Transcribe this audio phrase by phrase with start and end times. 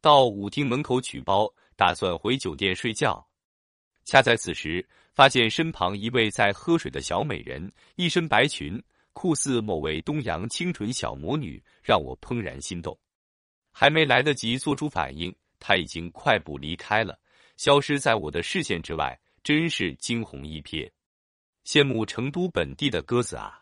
[0.00, 3.26] 到舞厅门口取包，打算回酒店睡觉。
[4.04, 8.82] 恰在此时，发现身旁一位在喝水的小美人，一身白裙，
[9.12, 12.98] 酷似某位东洋清纯小魔女，让我怦然心动。
[13.72, 17.18] 还没来得及做出反应，她已经快步离开了，
[17.56, 20.90] 消失在我的视线之外，真是惊鸿一瞥。
[21.66, 23.60] 羡慕成都本地的鸽子啊！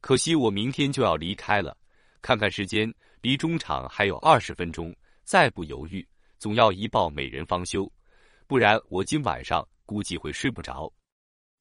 [0.00, 1.76] 可惜我明天就要离开了。
[2.20, 4.94] 看看时间，离中场还有二十分钟，
[5.24, 6.06] 再不犹豫，
[6.38, 7.90] 总要一报美人方休，
[8.46, 10.92] 不然我今晚上估计会睡不着。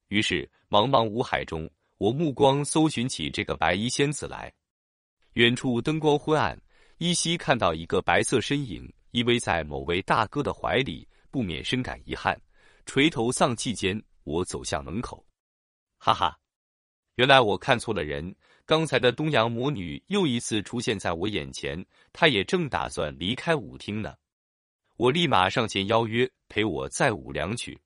[0.10, 4.52] 于是，茫茫五海中，我目光搜寻起这个白衣仙子来。
[5.34, 6.60] 远处灯光昏暗，
[6.98, 12.38] 依稀看到一个白色身影依偎在某位大哥的怀里，不免深感遗憾。
[12.86, 15.26] 垂头丧气间，我走向门口。
[15.98, 16.38] 哈哈，
[17.16, 18.36] 原来我看错了人。
[18.72, 24.16] 刚才的东洋魔女又一次出现在我眼前，她也正打算离开舞厅呢。
[24.96, 27.78] 我立马上前邀约，陪我再舞两曲。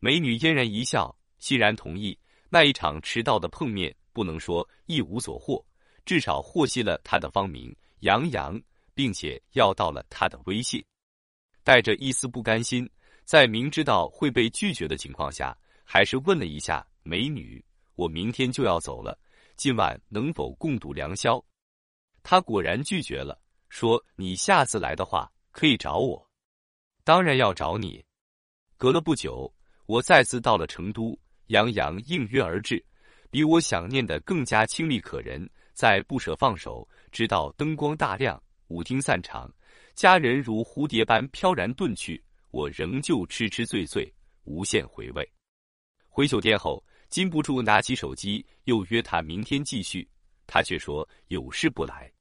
[0.00, 2.18] 美女嫣然一笑，欣然同意。
[2.48, 5.62] 那一场迟到的碰面，不能说一无所获，
[6.06, 8.58] 至少获悉了她的芳名杨洋，
[8.94, 10.82] 并且要到了她的微信。
[11.62, 12.88] 带着一丝不甘心，
[13.26, 16.86] 在明知道会被拒绝的情况下，还是问了一下。
[17.02, 17.62] 美女，
[17.96, 19.18] 我明天就要走了，
[19.56, 21.42] 今晚能否共度良宵？
[22.22, 23.40] 他果然拒绝了，
[23.70, 26.30] 说：“你下次来的话可以找我，
[27.04, 28.04] 当然要找你。”
[28.76, 29.50] 隔了不久，
[29.86, 32.84] 我再次到了成都，杨洋应约而至，
[33.30, 39.50] 比我想念的更加清丽可人，在不舍放手，直到灯光大亮，舞厅散场，
[39.94, 44.12] 佳人如蝴蝶般飘然遁去，我仍旧痴痴醉醉，
[44.44, 45.26] 无限回味。
[46.10, 46.84] 回酒店后。
[47.08, 50.08] 禁不住拿起手机，又约他明天继续，
[50.46, 52.12] 他却说有事不来。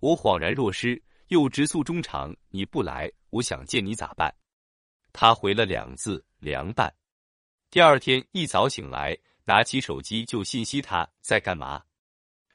[0.00, 4.34] 我恍然若失，又直诉衷肠：“你不来，我想见你咋办？”
[5.12, 6.92] 他回了两字：“凉拌。”
[7.70, 11.82] 第二天一早醒来，拿起手机就信息他在干嘛。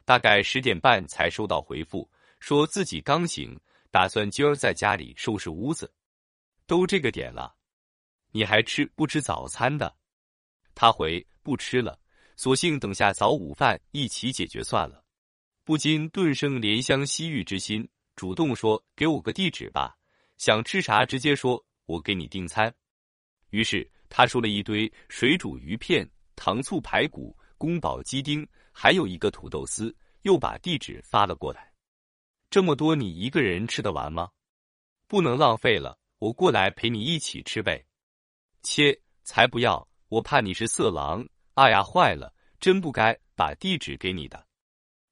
[0.05, 3.59] 大概十点半才收到回复，说自己刚醒，
[3.91, 5.91] 打算今儿在家里收拾屋子。
[6.65, 7.55] 都这个点了，
[8.31, 9.95] 你还吃不吃早餐的？
[10.77, 11.25] 他回。
[11.41, 11.97] 不吃了，
[12.35, 15.01] 索性等下早午饭一起解决算了。
[15.63, 19.97] 不禁顿生怜香惜玉之心，主动说：“给我个地址吧，
[20.37, 22.73] 想吃啥直接说，我给你订餐。”
[23.51, 26.05] 于是他说了一堆水煮鱼片、
[26.35, 31.71] 糖醋排骨、宫保鸡丁，还有一个土豆丝，又把地址发了过来。
[32.49, 34.29] 这么多你一个人吃得完吗？
[35.07, 37.85] 不能浪费了，我过来陪你一起吃呗。
[38.63, 41.27] 切，才不要，我怕你是色狼。
[41.55, 42.33] 哎呀，坏了！
[42.59, 44.45] 真不该把地址给你的，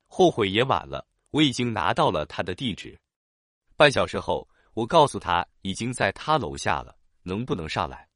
[0.08, 1.08] 后悔也晚了。
[1.32, 3.00] 我已经拿到了他的地址。
[3.76, 8.08] 半小时后，我告诉他已经在他楼下了，能不能上来？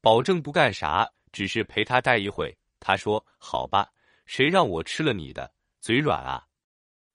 [0.00, 2.56] 保证不干啥，只是陪他待一会。
[2.80, 3.90] 他说：“好吧。”
[4.24, 6.46] 谁让我吃了你的嘴软啊？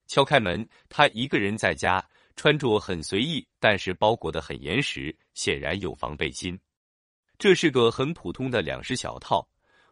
[0.07, 6.59] 敲开门，他一个人在家，穿着很随意，但是包裹的很严实，显然有防备心。
[7.39, 9.47] 这是个很普通的两室小套。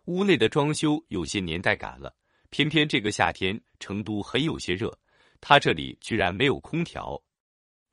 [0.05, 2.13] 屋内的装修有些年代感了，
[2.49, 4.93] 偏偏这个夏天成都很有些热，
[5.39, 7.21] 他这里居然没有空调。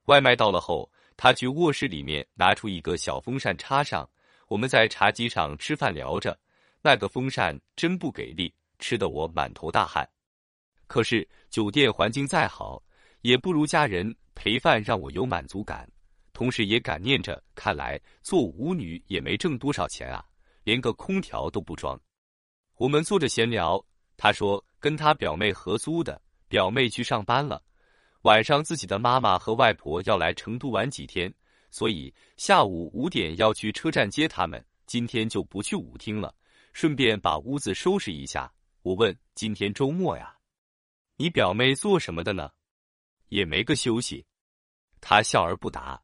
[0.06, 4.08] 外卖到了后，他去卧室里面拿出一个小风扇插上，
[4.48, 6.36] 我们在茶几上吃饭聊着，
[6.82, 10.08] 那个风扇真不给力，吃得我满头大汗。
[10.88, 12.82] 可是酒店环境再好，
[13.20, 15.88] 也不如家人陪饭让我有满足感，
[16.34, 20.22] 同时也感念着，看来做舞女也没挣多少钱啊。
[20.64, 21.98] 连个空调都不装，
[22.76, 23.82] 我们坐着闲聊。
[24.16, 27.62] 他说跟他表妹合租的，表妹去上班了，
[28.22, 31.32] 晚上自己的妈妈和外婆要来成都玩几天，
[31.70, 34.64] 所以下午五点要去车站接他们。
[34.86, 36.34] 今天就不去舞厅了，
[36.72, 38.52] 顺便把屋子收拾一下。
[38.82, 40.36] 我问今天周末呀，
[41.16, 42.50] 你表妹做什么的呢？
[43.28, 44.26] 也没个休息。
[45.00, 46.03] 他笑而不答。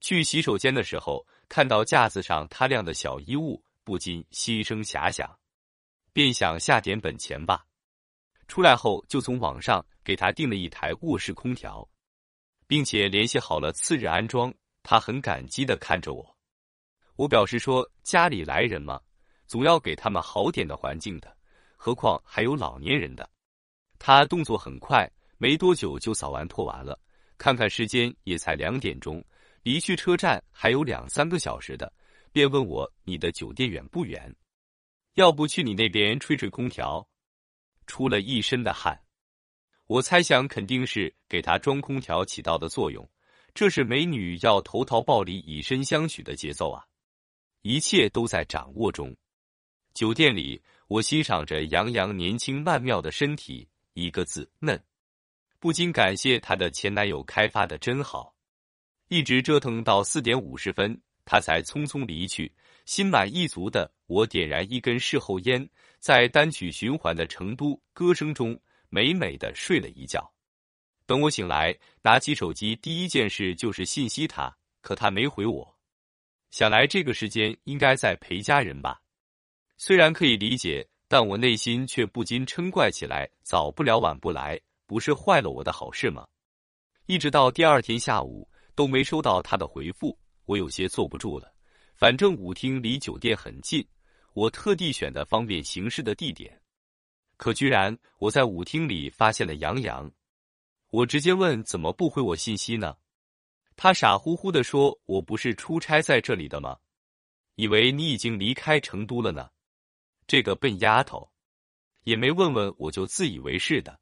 [0.00, 3.62] 去洗手间的时候，看到架子上他晾的小衣物。
[3.84, 5.26] 不禁心生遐想，
[6.12, 7.64] 便想下点本钱吧。
[8.46, 11.88] 出来后就从网上给他订了一台卧室空调，
[12.66, 14.52] 并且联系好了次日安装。
[14.82, 16.36] 他很感激的看着我，
[17.16, 19.00] 我表示说家里来人嘛，
[19.46, 21.34] 总要给他们好点的环境的，
[21.74, 23.26] 何况还有老年人的。
[23.98, 27.00] 他动作很快，没多久就扫完拖完了。
[27.38, 29.24] 看看时间也才两点钟，
[29.62, 31.92] 离去车站还有两三个小时的。
[32.30, 34.34] 便问我你的酒店远不远？
[35.14, 37.08] 要不去你那边吹吹空调？
[37.86, 39.02] 出了一身的汗。
[39.86, 43.08] 我猜想肯定是给他装空调起到的作用。
[43.54, 46.84] 这是美女要投桃报李、以身相许的节奏啊！
[47.62, 49.16] 一切都在掌握中。
[49.94, 54.80] 酒店里，我欣赏着杨洋年轻曼妙的身体，一个字嫩，
[55.58, 58.36] 不禁感谢她的前男友开发的真好。
[59.08, 62.52] 一直折腾到四点五十分，他才匆匆离去。
[62.84, 65.68] 心满意足的我点燃一根事后烟，
[65.98, 68.58] 在单曲循环的成都歌声中
[68.88, 70.32] 美美的睡了一觉。
[71.04, 75.78] 等我醒来，拿起手机，第一件事就是信息他，可他没回我。
[76.50, 79.00] 想来这个时间应该在陪家人吧。
[79.76, 86.26] 虽然可以理解，但我内心却不禁嗔怪起来：早不了，晚不来，不是坏了我的好事吗？
[87.04, 88.47] 一直到第二天下午
[88.78, 91.52] 都没收到他的回复，我有些坐不住了。
[91.96, 93.84] 反正舞厅离酒店很近，
[94.34, 96.62] 我特地选的方便行事的地点。
[97.36, 100.08] 可居然我在舞厅里发现了杨洋，
[100.90, 102.96] 我直接问怎么不回我信息呢？
[103.74, 106.78] 他傻乎乎的说：“我不是出差在这里的吗？
[107.56, 109.50] 以为你已经离开成都了呢。”
[110.28, 111.28] 这个笨丫头，
[112.04, 113.98] 也没问问我就自以为是的。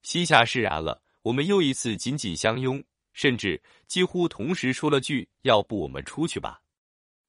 [0.00, 2.82] 心下释然了，我们又一次紧紧相拥，
[3.18, 6.62] 甚至几乎同时说了句：“要不我们出去吧。”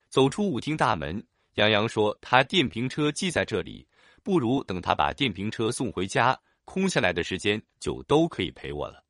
[0.08, 1.26] 走出舞厅大门，
[1.56, 3.88] 杨洋说：“他电瓶车寄在这里，
[4.22, 9.04] 不如等他把电瓶车送回家，空下来的时间就都可以陪我了。”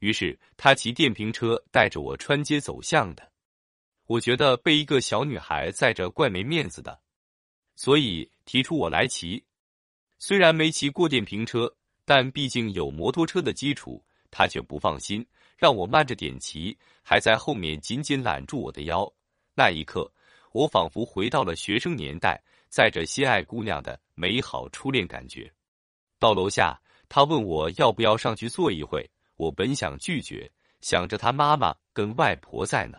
[0.00, 3.32] 于是他骑电瓶车带着我穿街走巷的。
[4.04, 7.00] 我觉得被一个小女孩载着怪没面子的，
[7.74, 9.42] 所以提出我来骑。
[10.18, 11.74] 虽然没骑过电瓶车，
[12.04, 15.26] 但毕竟有摩托车的基础，他却不放心，
[15.62, 19.08] 让我慢着点骑，还在后面紧紧揽住我的腰。
[19.54, 20.12] 那一刻。
[20.50, 22.38] 我仿佛回到了学生年代，
[22.68, 25.50] 载着心爱姑娘的美好初恋感觉。
[26.18, 26.78] 到楼下，
[27.08, 29.08] 他问我要不要上去坐一会。
[29.36, 30.50] 我本想拒绝，
[30.82, 32.98] 想着他妈妈跟外婆在呢，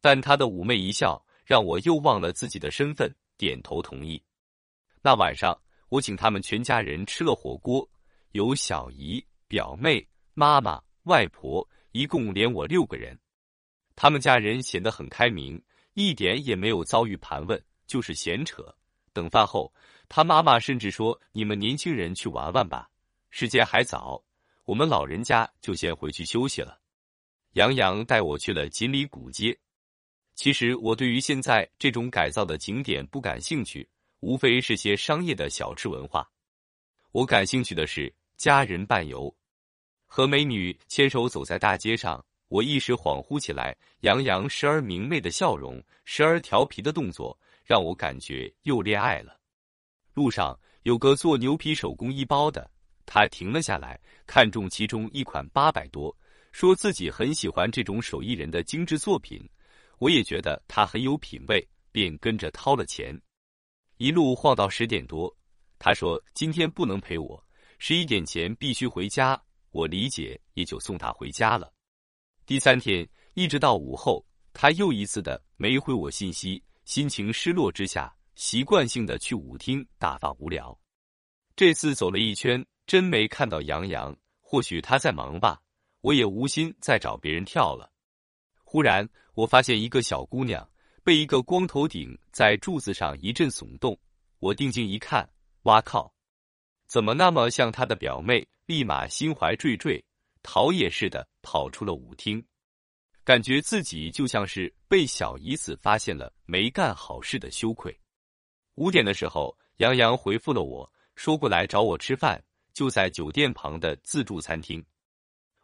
[0.00, 4.20] 但他的妩媚一笑，让我又忘了自己的身份，点头同意。
[5.00, 5.56] 那晚上，
[5.90, 7.88] 我请他们全家人吃了火锅，
[8.32, 11.64] 有小姨、表妹、妈妈、外婆，
[11.94, 13.16] 一共连我六个人。
[13.94, 15.62] 他们家人显得很开明。
[15.94, 18.74] 一点也没有遭遇盘问，就是闲扯。
[19.12, 19.72] 等饭后，
[20.08, 22.90] 他妈妈甚至说：“你们年轻人去玩玩吧，
[23.30, 24.20] 时间还早，
[24.64, 26.80] 我们老人家就先回去休息了。”
[27.54, 29.56] 杨洋带我去了锦里古街。
[30.34, 33.88] 其实我对于现在这种改造的景点不感兴趣，
[34.18, 36.28] 无非是些商业的小吃文化。
[37.12, 39.32] 我感兴趣的是家人伴游，
[40.14, 42.24] 和美女牵手走在大街上。
[42.46, 49.36] 我一时恍惚起来，杨洋时而明媚的笑容，时而调皮的动作，让我感觉又恋爱了。
[50.12, 52.70] 路上有个做牛皮手工艺包的，
[53.04, 56.16] 他停了下来，看中其中一款八百多，
[56.52, 59.44] 说自己很喜欢这种手艺人的精致作品。
[59.98, 63.20] 我也觉得他很有品味，便跟着掏了钱。
[63.96, 65.36] 一路晃到十点多，
[65.76, 67.44] 他说今天不能陪我，
[67.80, 69.43] 十一点前必须回家。
[69.74, 71.74] 我理解，也就送他回家了。
[72.46, 80.78] 第三天，一直到午后，他又一次的没回我信息，心情失落之下，习惯性的去舞厅打发无聊。
[81.56, 85.60] 这次走了一圈，真没看到杨洋，或许他在忙吧，
[86.02, 87.90] 我也无心再找别人跳了。
[88.62, 90.70] 忽然，我发现一个小姑娘
[91.02, 93.98] 被一个光头顶在柱子上一阵耸动，
[94.38, 95.28] 我定睛一看，
[95.62, 96.13] 哇靠，
[96.86, 98.46] 怎么那么像他的表妹？
[98.66, 100.02] 立马心怀惴惴。
[100.46, 102.44] 逃也似的跑出了舞厅，
[103.24, 107.98] 感觉自己就像是被小姨子发现了没干好事的羞愧。
[108.74, 114.84] 五点的时候，杨洋回复了我说过来找我吃饭，就在酒店旁的自助餐厅。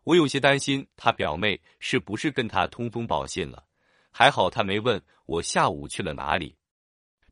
[0.05, 3.63] 我有些担心他表妹是不是跟他通风报信了，
[4.11, 6.57] 还好他没问我下午去了哪里，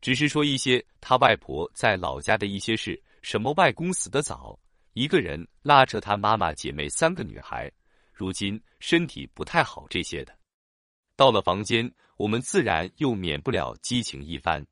[0.03, 4.59] 只是说一些他外婆在老家的一些事，什么外公死得早。
[4.95, 7.71] 一个人拉扯他妈妈姐妹三个女孩，
[8.11, 10.35] 如今身体不太好这些的。
[11.15, 14.67] 到了房间，我们自然又免不了激情一番，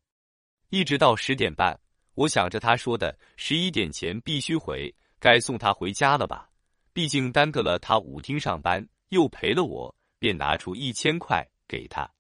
[0.70, 1.78] 一直到十点半。
[2.14, 6.48] 我想着他说的十一点前必须回，该送他回家了吧？
[6.94, 12.10] 毕竟耽搁了他舞厅上班，又陪了我，便拿出一千块给他。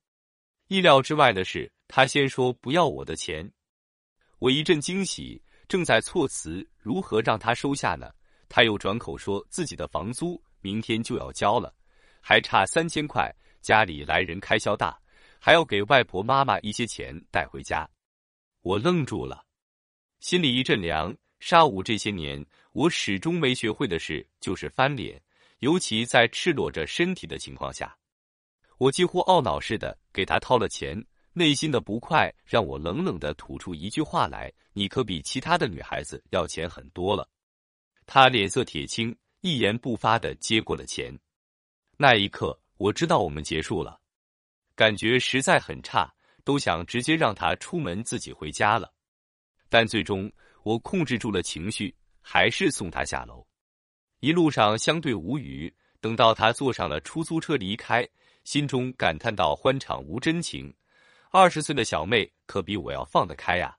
[0.68, 3.50] 意料之外的是，他先说不要我的钱，
[4.38, 5.42] 我一阵惊喜。
[5.68, 8.10] 正在措辞如何让他收下呢？
[8.48, 11.74] 他又转口说自己的房租明天就要交了，
[12.20, 14.96] 还差三千块，家里来人开销大，
[15.40, 17.88] 还要给外婆妈妈一些钱带回家。
[18.62, 19.44] 我愣住了，
[20.20, 21.14] 心里一阵凉。
[21.38, 25.20] 杀舞这些年，我始终没学会的事就是翻脸，
[25.58, 27.94] 尤其在赤裸着身体的情况下。
[28.78, 31.04] 我几乎懊恼似的给他掏了钱，
[31.34, 37.26] 内心的不快让我冷冷的吐出一句话来：“你可比其他的女孩子要钱很多了。”
[38.04, 41.18] 他脸色铁青，一言不发的接过了钱。
[41.96, 43.98] 那一刻，我知道我们结束了，
[44.74, 46.14] 感觉实在很差，
[46.44, 48.92] 都想直接让他出门自己回家了。
[49.70, 50.30] 但最终，
[50.62, 53.44] 我控制住了情绪，还是送他下楼。
[54.20, 58.06] 一路上相对无语，等到他坐上了出租车离开。
[58.44, 60.72] 心中感叹道：“欢场无真情，
[61.30, 63.76] 二十岁的小妹可比我要放得开呀。”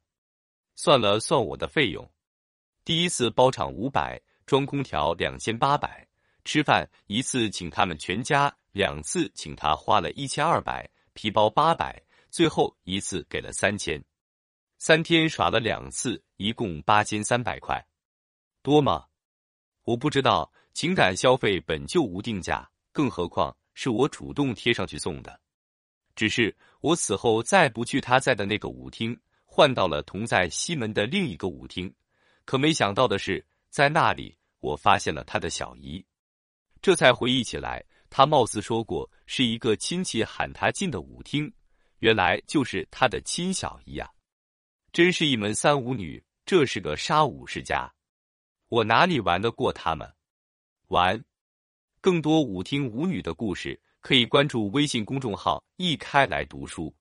[0.77, 2.07] 算了算我的费用，
[2.85, 6.07] 第一次包场五百，装空调两千八百，
[6.45, 13.99] 吃饭一次请他们全家，两次请他花了一千二百，皮包八百，最后一次给了三千。
[14.77, 17.83] 三天耍了两次，一共八千三百块，
[18.61, 19.07] 多吗？
[19.83, 23.57] 我不知道，情感消费本就无定价，更何况。
[23.73, 25.39] 是我主动贴上去送的，
[26.15, 29.19] 只是我死后再不去他在的那个舞厅，
[29.57, 31.91] 换到了同在西门的另一个舞厅。
[32.45, 36.05] 可没想到的是，在那里我发现了他的小姨，
[36.79, 41.51] 这才回忆起来，他貌似说过是一个亲戚喊他进的舞厅，
[42.01, 44.07] 原来就是他的亲小姨呀！
[44.91, 47.91] 真是一门三舞女，这是个杀舞世家，
[48.69, 50.07] 我哪里玩得过他们？
[50.89, 51.25] 玩。
[51.99, 56.93] 更多舞厅舞女的故事，可以关注微信公众号“一开来读书”。